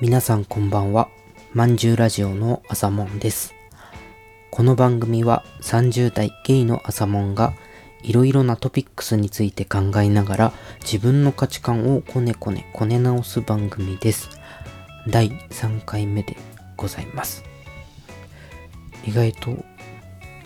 [0.00, 1.08] 皆さんこんばんは。
[1.52, 3.52] まんじゅうラジオの朝もんです。
[4.52, 7.52] この番組は30代ゲイの朝もんが
[8.04, 10.52] いろいろなトピックスについて考えながら
[10.82, 14.30] 自分の価値観をこねこねこね直す番組です。
[15.08, 16.36] 第3回目で
[16.76, 17.42] ございます。
[19.04, 19.56] 意外と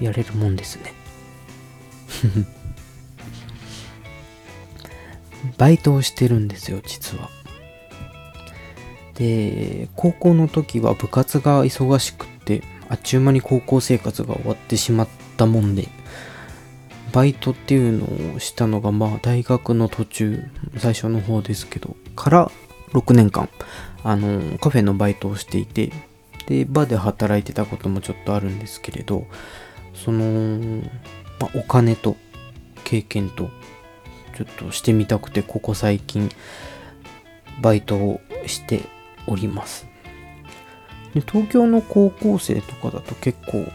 [0.00, 0.95] やれるもんですね。
[5.59, 7.41] バイトをしてるんですよ、実は。
[9.22, 15.86] で、高校の時は部活が忙しくって、あっちゅう間に高校生活が終わってしまったもんで、
[17.12, 20.45] バイトっていうのをしたのが、まあ、大学の途中、
[20.76, 22.50] 最初の方ですけど、から
[22.95, 23.48] 6年間、
[24.02, 25.92] あの、カフェのバイトをしていて、
[26.48, 29.28] で、バーで働いてたこともちょっとあるんですけれど、
[29.95, 30.82] その、
[31.38, 32.16] まあ、お金と
[32.82, 33.50] 経験と、
[34.36, 36.28] ちょっとしてみたくて、ここ最近、
[37.60, 38.80] バイトをして
[39.26, 39.87] おります。
[41.15, 43.66] で東京の高校生とかだと結構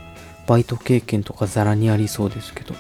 [0.48, 2.74] バイト経験とかザラにありそうですけど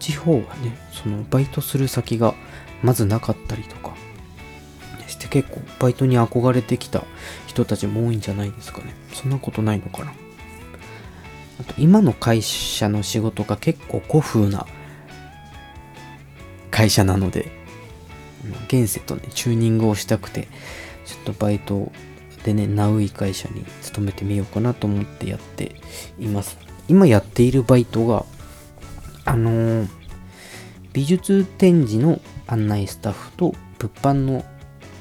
[0.00, 2.34] 地方はねそのバイトする先が
[2.82, 3.94] まずなかったりとか
[5.06, 7.04] して結構バイトに憧れてきた
[7.46, 10.12] 人たちも多いんじゃないですかねそんなことないのかな
[11.60, 14.66] あと今の会社の仕事が結構古風な
[16.70, 17.50] 会社なので
[18.68, 20.48] 現世とねチューニングをしたくて
[21.06, 21.90] ちょっとバイト
[22.44, 25.76] でねナウイ会社に勤めてみようかなと思ってやって
[26.18, 26.58] います。
[26.88, 28.24] 今やっているバイトが
[29.24, 30.06] あのー
[30.96, 34.44] 美術展示の案内スタッフと物販の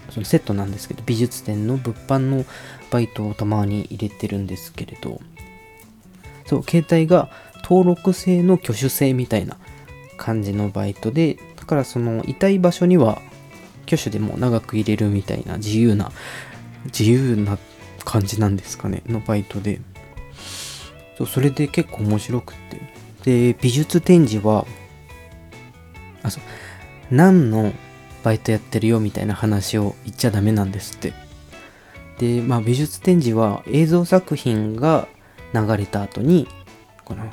[0.09, 2.43] そのセットなんですけど美術展の物販の
[2.91, 5.21] バイトをたまに入れてるんですけれど
[6.47, 7.29] そう携帯が
[7.63, 9.57] 登録制の挙手制みたいな
[10.17, 13.21] 感じのバイトでだからそのいたい場所には
[13.85, 16.11] 挙手でも長く入れるみたいな自由な
[16.85, 17.57] 自由な
[18.03, 19.81] 感じなんですかねのバイトで。
[21.17, 23.51] そうそれで結構面白くって。
[23.53, 24.67] で美術展示は
[26.21, 26.43] あそう
[27.09, 27.73] 何の
[28.23, 31.13] バイトやってるよみたいな話を言っちゃダメなんですって。
[32.19, 35.07] でまあ美術展示は映像作品が
[35.53, 36.47] 流れた後に
[37.03, 37.23] この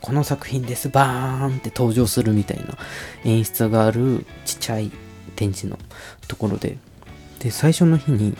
[0.00, 2.76] この作品ですバーンって登場するみたいな
[3.24, 4.90] 演出があるちっちゃい
[5.42, 5.78] 展示の
[6.28, 6.78] ところで。
[7.40, 8.36] で最初の日に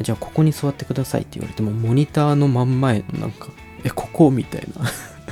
[0.00, 3.48] じゃあここに座ってくださいって言われてもモニターの真ん前のなんか
[3.84, 4.86] えここみたいな。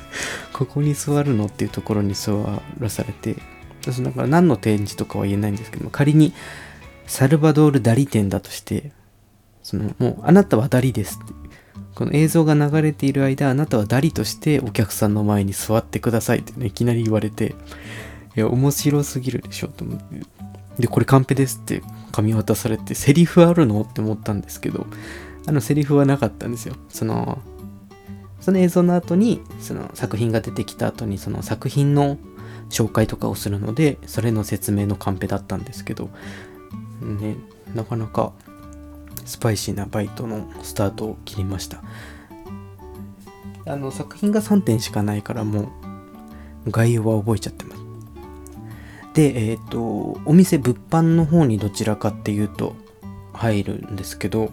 [0.52, 2.32] ここに座るのっていうところに座
[2.78, 3.36] らされて。
[3.80, 6.34] 私だから何の展示とかは言えないんですけど仮に
[7.06, 8.92] サルバドール・ダリ展だとして
[9.62, 11.40] そのもうあなたはダリですって。
[11.94, 17.54] この映像が流れている間あなたはダリとしてお客さんの前に座ってくださいって、ね、いきなり言われて
[18.36, 20.39] いや面白すぎるでしょと思って。
[20.80, 21.82] でこれカンペですって
[22.12, 23.82] 紙渡されてセリフあるの？
[23.82, 24.86] って思ったんですけど
[25.46, 26.74] あのセリフはなかったんですよ。
[26.88, 27.38] その
[28.40, 32.16] その映像の後にその作品が出てきた後にその作品の
[32.70, 36.08] 紹介とかをするのでそれの説明のカンペだったんですけど
[37.02, 37.36] ね
[37.74, 38.32] なかなか
[39.24, 41.82] スパイシーなバイトのスタートを切りました。
[43.66, 45.70] あの作品が3点しかないからも
[46.66, 47.79] う概要は覚えちゃってます。
[49.14, 52.74] でえっ、とお店物販の方にどちらかっていうと
[53.32, 54.50] 入るんですけど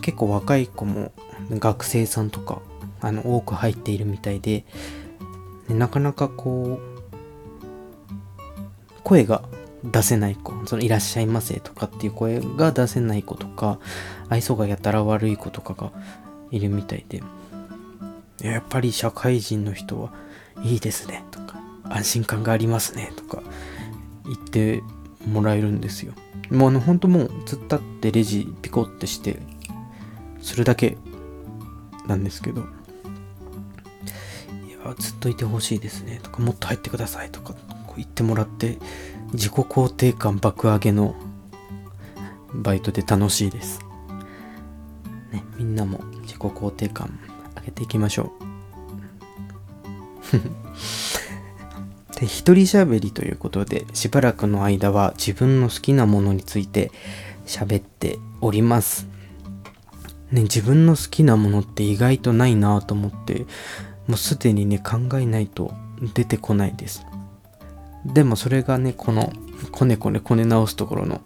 [0.00, 1.12] 結構若い子も
[1.50, 2.62] 学生さんとか
[3.00, 4.64] あの多く入っているみたいで
[5.68, 6.90] でなかなかこう
[9.02, 9.42] 声が
[9.84, 13.78] 出せない子そのいらっしゃいませとかっていう声が出せない子とか
[14.28, 15.90] 愛想がやたら悪い子とかが
[16.50, 17.22] いるみたいで
[18.42, 20.12] やっぱり社会人の人は
[20.62, 23.42] いいですねとか安心感がありますねとか
[24.24, 24.82] 言って
[25.26, 26.14] もらえるんですよ。
[26.50, 29.38] もうあの本当もう突っ立ってレジピコってして
[30.40, 30.96] それだけ
[32.06, 32.64] なんですけどい
[34.84, 37.52] やずっといてほしいですねとかもっと入ってくださいとか
[37.86, 38.78] こう言ってもらって
[39.32, 41.14] 自己肯定感爆上げの
[42.52, 43.80] バイトで楽しいです。
[45.32, 47.20] ねみんなも自己肯定感
[47.56, 48.32] 上げていきましょ
[50.32, 50.36] う。
[52.20, 56.92] で一人喋りということでしばらくの間は自分の好きなものについて
[57.46, 59.08] 喋っております。
[60.30, 63.46] ね、自分の好きなものって意外とないなと思って
[64.06, 65.72] もうすでにね考えないと
[66.14, 67.06] 出てこないです。
[68.04, 69.32] でもそれがねこの
[69.72, 71.22] こねこねこね直すところの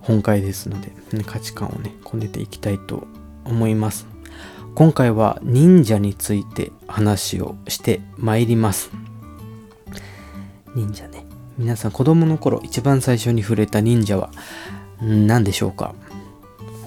[0.00, 3.08] 本会ですので、ね、価値観をねこねていきたいと
[3.44, 4.06] 思います。
[4.76, 8.90] 今回は忍者について話をしてまいります。
[10.76, 11.24] 忍者ね。
[11.56, 14.30] 皆さん子供の頃一番最初に触れた忍者は
[15.00, 15.94] 何でしょうか？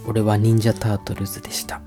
[0.06, 1.82] 俺は忍者タートルズでした。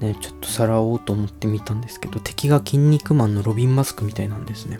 [0.00, 4.78] ねちょっとさらおうと思ってみたんですけど敵が筋肉マンのロビンマスクみたいなんですね。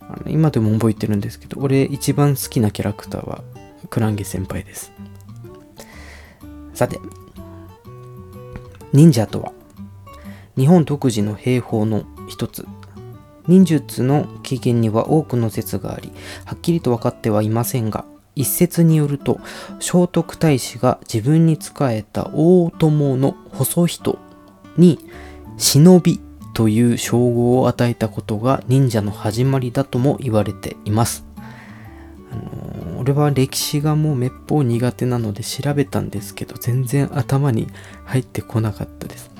[0.00, 3.44] あの今でも覚えてるんですけど俺一番好きなキャラクターは
[3.90, 4.92] クランゲ先輩です。
[6.74, 6.98] さて
[8.92, 9.52] 忍者とは
[10.56, 12.66] 日本独自の兵法の一つ。
[13.46, 16.12] 忍術の起源には多くの説があり
[16.44, 18.04] はっきりと分かってはいませんが
[18.36, 19.40] 一説によると
[19.80, 24.18] 聖徳太子が自分に仕えた大友の細人
[24.76, 24.98] に
[25.56, 26.20] 忍び
[26.52, 31.26] という称号を与えたことが忍者の始まりだとも言われています。
[32.30, 37.68] あのー、俺は歴史がもうめっぽう苦手なので調べたんですけど全然頭に
[38.04, 39.30] 入ってこなかったです。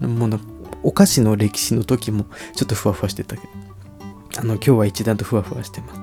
[0.00, 0.30] もう
[0.82, 2.24] お菓子の歴史の時も
[2.54, 3.70] ちょっとふわふわしてたけど。
[4.38, 6.00] あの今日は一段とふわふわしてます。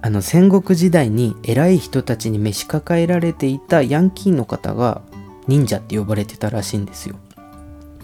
[0.00, 5.02] あの戦国時代に偉い人たちに召し抱えられていたヤンキーの方が
[5.46, 7.16] 忍者って呼ばれてたらしいんですよ。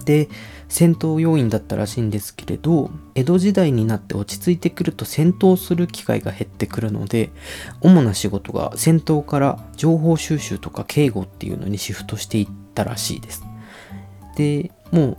[0.03, 0.29] で
[0.67, 7.29] 戦闘要員だったらしいんですけれど江戸時代になって落ち着いてくると戦闘する機会が減ってくるので
[7.81, 13.43] 主な仕事が戦闘から情報収集とか警護っていうのにシフトしていったらしいです。
[14.37, 15.17] でもう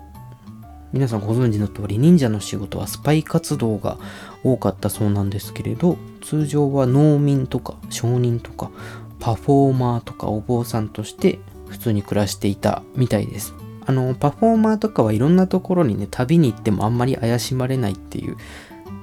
[0.93, 3.99] 皆さんご存知の通り忍者の仕事はスパイ活動が
[4.45, 8.71] 多かったそうなんですけれど通常は農民とか商人とか
[9.19, 13.55] パフォーマーとかお坊さんとして普通に暮らしていたみたいです。
[13.85, 18.37] あのパフォーマーとかはいろんなところにね旅に行ってもあんまり怪しまれないっていう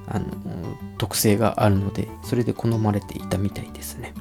[0.08, 0.26] あの
[0.98, 4.14] 特性があるのでそれで好まれていたみたいですね。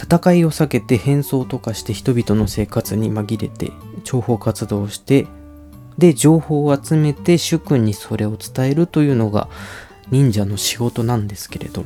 [0.00, 3.72] 戦いを避けて変装とかして人々の生活に紛れて
[4.04, 5.26] 諜報活動をして
[5.98, 9.48] で情報を集めて主君にそれを伝えるというのが
[10.10, 11.84] 忍者の仕事なんですけれど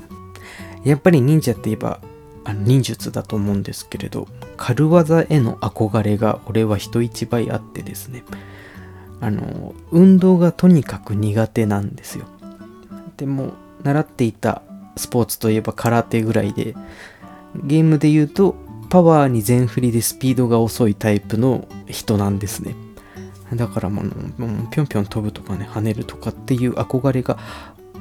[0.85, 2.01] やっぱり忍者って言えば
[2.45, 8.25] あの忍術だと思うんですけれど軽技への憧れが俺は人一倍あってですね。
[9.21, 12.27] あの運動がとにかく苦手なんですよ。
[13.17, 13.53] でも
[13.85, 14.63] 習っていた
[14.97, 16.75] スポーツといえば空手ぐらいで
[17.63, 18.57] ゲームで言うと
[18.91, 22.75] パワーに全振りでスピードが遅いタイプの人なんですね。
[23.57, 24.07] だからもう
[24.71, 27.39] ぴょんぴょん飛ぶとかね跳ねるとかっていう憧れが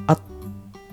[0.08, 0.20] あっ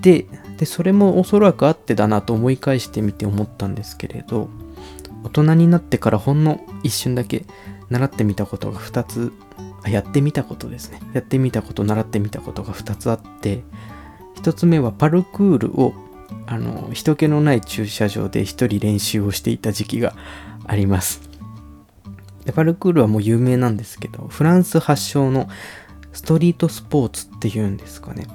[0.01, 0.27] て
[0.59, 4.49] でそれもおそらくあってだなと思い返してみて思ったんですけれど
[5.25, 7.45] 大人になってからほんの一瞬だけ
[7.91, 9.33] 習ってみたことが2つ
[9.83, 11.01] あやってみたことですね。
[11.13, 13.63] やってみたこと習ってみたことが2つあって
[14.37, 15.95] 1つ目はパルクールを
[16.47, 20.15] あの人気のない駐車場で1人練習をしていた時期が
[20.65, 21.28] あります。
[22.49, 25.51] でパルクールはもう有名なんですけどフランス発祥の
[26.15, 28.27] ストリートスポーツっていうんですかね。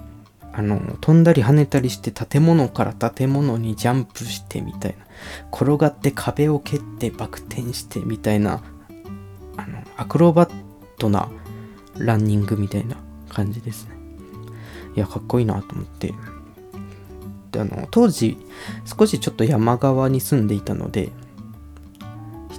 [0.51, 5.05] あの飛んだり跳ねたりして建物から建物にジャンプしてみたいな
[5.51, 8.61] 転がって壁を蹴ってバク転してみたいな
[9.57, 10.51] あのアクロバッ
[10.99, 11.31] トな
[11.97, 12.97] ランニングみたいな
[13.29, 13.95] 感じですね。
[14.95, 16.13] いやかっこいいなと思って。
[17.49, 18.37] であの当時
[18.85, 21.09] 少しちょっと山側に住んでいたので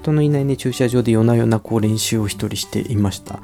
[0.04, 3.40] 人のいないね駐車場で夜な夜なこう練習を一人していました。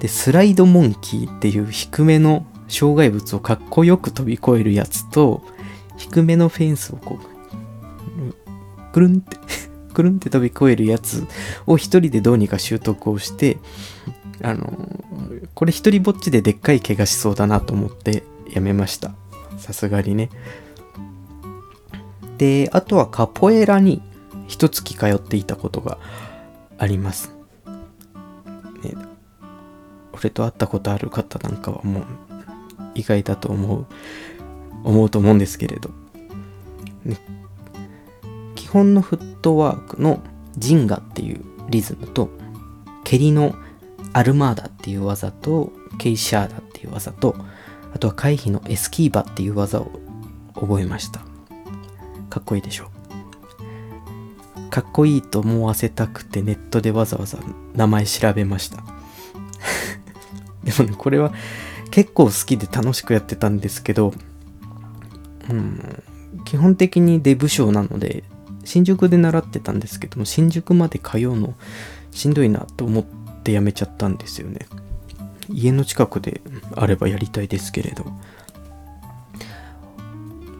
[0.00, 5.42] でスライドモンキーっていう低めの障害物をかっこよく飛び越えるやつと
[5.96, 9.36] 低めのフェンスをこうくるんって
[9.94, 11.26] くるんって飛び越えるやつ
[11.66, 13.58] を一人でどうにか習得をして
[14.42, 15.00] あの
[15.54, 19.12] これ一人ぼっちででっかい怪我しそうだなと思ってやめました。
[19.58, 20.30] さすがにね。
[22.38, 24.02] であとはカポエラに
[24.52, 25.98] 一月通っていたことが
[26.78, 27.34] あります、
[28.82, 28.94] ね、
[30.12, 32.04] 俺と会ったことある方なんかはもう
[32.94, 33.86] 意外だと思う。
[34.84, 35.90] 思うと思うんですけれど、
[37.04, 37.16] ね、
[38.54, 40.20] 基本のフットワークの
[40.56, 42.30] ジンガっていうリズムと
[43.04, 43.54] 蹴りの
[44.12, 47.36] アルマーダっていう技とケイシャーダっていう技と
[47.94, 49.90] あとは回避のエスキーバっていう技を
[50.54, 51.20] 覚えました。
[52.28, 53.01] かっこいいでしょう。
[54.72, 57.38] かっこいいと思わせたくてネットでわざわざ
[57.74, 58.82] 名前調べました。
[60.64, 61.30] でもねこれは
[61.90, 64.14] 結構好きで楽しくやってたんですけど、
[65.50, 66.02] うん、
[66.46, 68.24] 基本的にデブ賞なので
[68.64, 71.52] 新宿で習ってたんですけども新宿まで通うの
[72.10, 73.04] しんどいなと思っ
[73.42, 74.68] てやめちゃったんですよね。
[75.50, 76.40] 家の近くで
[76.74, 78.06] あればやりたいですけれど。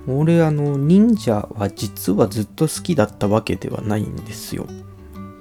[0.09, 4.67] 俺あの忍者は実はずっと好きだったわけではないんですよ。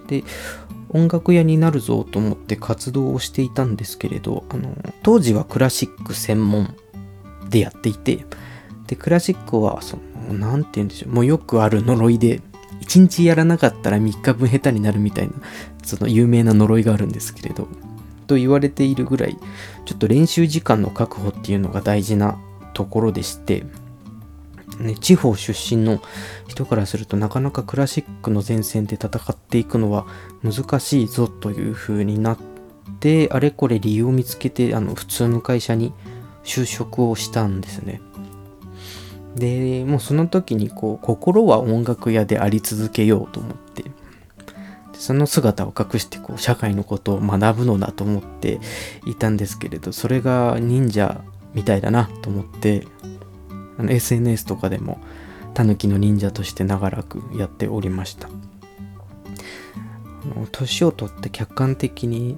[0.08, 0.24] で
[0.89, 6.75] 音楽屋になるぞと思って活動をしていたんですけれどあの当時はクラシック専門
[7.50, 8.25] でやっていて
[8.88, 12.41] でクラシックはその何て言うんでしょうもうよくある呪いで
[12.82, 15.34] 1日やらなかったら3日分下手になるみたいな
[15.84, 17.70] その有名な呪いがあるんですけれど
[18.27, 19.38] と言われているぐらい
[19.86, 22.38] ちょっと練習時間の確保っていうのが大事な
[22.74, 23.63] ところでして
[24.82, 26.02] ね、地方出身の
[26.48, 30.06] 人からするとなかなかクラシックの前線で戦っていくのは
[30.44, 32.38] 難しいぞという風になっ
[33.00, 35.94] てあれこれ理由を見つけてあの普通の会社に
[36.44, 38.02] 就職をしたんですね。
[39.36, 43.86] でもうその時にこう心は音楽屋であり続けようと思って
[44.94, 48.60] その姿を隠してこう社会のことを学ぶのだと思って
[49.06, 51.24] いたんですけれどそれが忍者
[51.54, 52.86] みたいだなと思って
[53.78, 55.00] あの SNS とかでも
[55.54, 58.30] タヌキの忍者として長らくやっておりました。
[60.51, 62.38] 年を取って客観的に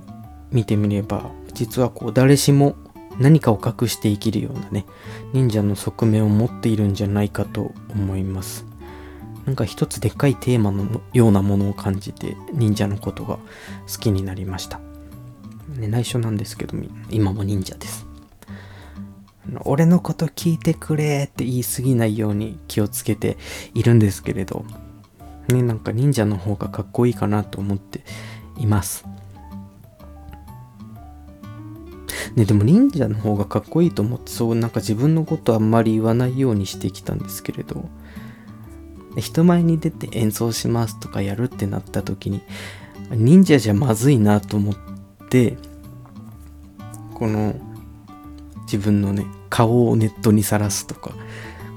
[0.52, 2.76] 見てみれば実はこう誰しも
[3.20, 4.86] 何かを隠して生きるようなね
[5.34, 8.66] 忍者の側面を持っているんじゃないかと思います。
[9.46, 13.36] なんか一つでっかいテーマのようなものを感じて忍者のことが
[13.92, 14.80] 好きになりました、
[15.76, 16.78] ね、内緒なんですけど
[17.10, 18.13] 今も忍者です。
[19.66, 23.38] 俺のこと聞いてくれって言い過ぎないように気をつけて
[23.74, 24.66] いるんですけれど、
[25.50, 28.02] ね、なんか忍者の方がかっこいいかなと思って
[28.58, 29.06] います。
[32.36, 37.88] ね、でも忍者の方がかっこいいと思ってそうなんか自分のことあんまり言わないようにしてきたんですけれど
[39.18, 42.42] 人前に出て演奏しますとかやるってなった時に
[43.12, 44.76] 忍者じゃまずいなと思っ
[45.30, 45.58] て
[47.14, 47.56] この
[48.74, 51.14] 自分のね顔をネットにさらすとか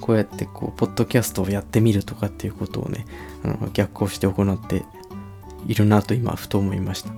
[0.00, 3.04] こうやってこうポッドキャストをやってみるとかっていうことをね
[3.44, 4.82] あの逆行して行って
[5.66, 7.10] いるなと今ふと思いました。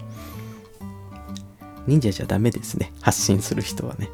[1.87, 2.93] 忍者じゃダメですね。
[3.01, 4.11] 発信する人はね。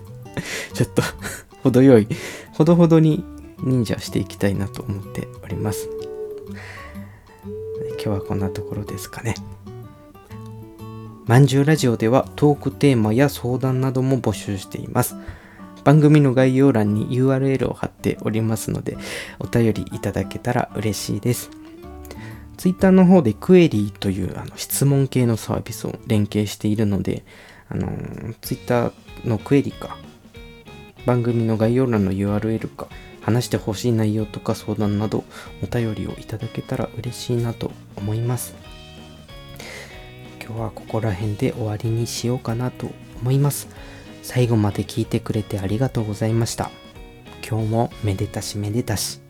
[0.72, 1.02] ちょっと
[1.62, 2.08] 程よい
[2.52, 3.24] ほどほどに
[3.58, 5.90] 忍者していきたいなと思っております。
[7.92, 9.34] 今日はこんなところですかね。
[11.28, 15.14] まんじゅうラジオではトークテーマや相談なども募集しています。
[15.84, 18.96] 番組の概要欄に URL を貼っておりますので、
[19.38, 21.50] お便りいただけたら嬉しいです。
[22.56, 27.24] Twitter の方でクエリーというあの質問系のサービスを連携しているので、
[27.68, 27.92] あの
[28.40, 28.90] Twitter
[29.26, 29.98] のクエリか、
[31.04, 32.88] 番組の概要欄の URL か、
[33.20, 35.24] 話してほしい内容とか相談など
[35.62, 38.67] お便りをいただけたら嬉しいなと思います。
[40.48, 42.88] 今日はここら辺で終わりにしようかなと
[43.20, 43.68] 思います。
[44.22, 46.70] 最後まで聞いてくれてありがとうございました。
[47.46, 49.27] 今日もめでたしめでたし。